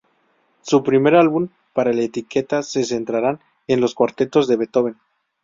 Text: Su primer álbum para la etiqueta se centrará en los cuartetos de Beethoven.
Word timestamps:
Su 0.63 0.81
primer 0.81 1.13
álbum 1.13 1.49
para 1.73 1.93
la 1.93 2.01
etiqueta 2.01 2.63
se 2.63 2.83
centrará 2.83 3.39
en 3.67 3.81
los 3.81 3.93
cuartetos 3.93 4.47
de 4.47 4.55
Beethoven. 4.55 4.97